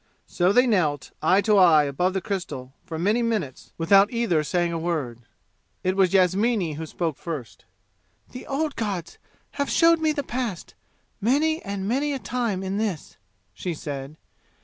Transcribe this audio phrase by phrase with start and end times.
[0.25, 4.71] So they knelt eye to eye above the crystal for many minutes without either saying
[4.73, 5.19] a word.
[5.83, 7.65] It was Yasmini who spoke first.
[8.31, 9.19] "The old gods
[9.61, 10.73] have showed me the past
[11.21, 13.17] many and many a time in this,"
[13.53, 14.17] she said.